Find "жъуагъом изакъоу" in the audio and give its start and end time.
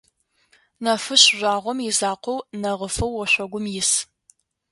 1.37-2.39